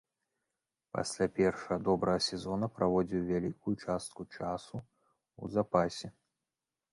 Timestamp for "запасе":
5.59-6.07